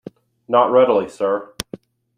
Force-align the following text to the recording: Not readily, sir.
Not 0.47 0.71
readily, 0.71 1.07
sir. 1.07 1.53